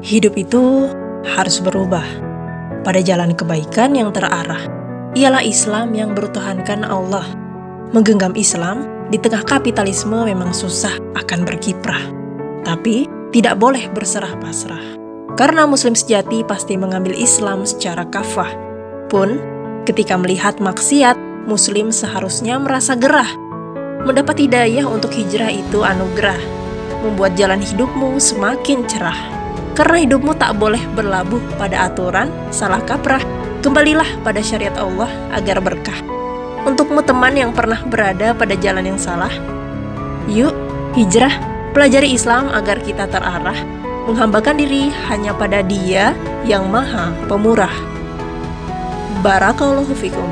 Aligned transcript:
Hidup 0.00 0.32
itu 0.40 0.88
harus 1.36 1.60
berubah 1.60 2.04
pada 2.80 3.04
jalan 3.04 3.36
kebaikan 3.36 3.92
yang 3.92 4.08
terarah. 4.16 4.64
Ialah 5.12 5.44
Islam 5.44 5.92
yang 5.92 6.16
bertuhankan 6.16 6.88
Allah. 6.88 7.28
Menggenggam 7.92 8.32
Islam 8.32 8.88
di 9.12 9.20
tengah 9.20 9.44
kapitalisme 9.44 10.24
memang 10.24 10.56
susah 10.56 10.96
akan 11.20 11.44
berkiprah. 11.44 12.00
Tapi 12.64 13.04
tidak 13.28 13.60
boleh 13.60 13.92
berserah 13.92 14.40
pasrah. 14.40 14.80
Karena 15.36 15.68
muslim 15.68 15.92
sejati 15.92 16.48
pasti 16.48 16.80
mengambil 16.80 17.12
Islam 17.12 17.68
secara 17.68 18.08
kafah. 18.08 18.50
Pun, 19.12 19.36
ketika 19.84 20.16
melihat 20.16 20.64
maksiat, 20.64 21.44
muslim 21.44 21.92
seharusnya 21.92 22.56
merasa 22.56 22.96
gerah. 22.96 23.28
Mendapat 24.08 24.48
hidayah 24.48 24.88
untuk 24.88 25.12
hijrah 25.12 25.52
itu 25.52 25.84
anugerah. 25.84 26.40
Membuat 27.04 27.36
jalan 27.36 27.60
hidupmu 27.60 28.16
semakin 28.16 28.88
cerah. 28.88 29.39
Karena 29.74 29.96
hidupmu 30.02 30.34
tak 30.36 30.58
boleh 30.58 30.82
berlabuh 30.92 31.40
pada 31.56 31.88
aturan, 31.88 32.28
salah 32.50 32.82
kaprah. 32.82 33.22
Kembalilah 33.60 34.08
pada 34.24 34.40
syariat 34.40 34.72
Allah 34.80 35.08
agar 35.36 35.60
berkah. 35.60 35.96
Untukmu 36.64 37.00
teman 37.04 37.36
yang 37.36 37.52
pernah 37.52 37.80
berada 37.84 38.32
pada 38.36 38.52
jalan 38.56 38.84
yang 38.84 39.00
salah, 39.00 39.32
yuk 40.28 40.52
hijrah, 40.92 41.32
pelajari 41.72 42.12
Islam 42.12 42.52
agar 42.52 42.80
kita 42.84 43.08
terarah, 43.08 43.56
menghambakan 44.08 44.60
diri 44.60 44.92
hanya 45.08 45.32
pada 45.36 45.64
Dia 45.64 46.12
yang 46.44 46.68
Maha 46.68 47.12
Pemurah. 47.28 47.72
Barakallahu 49.20 49.92
fikum. 49.92 50.28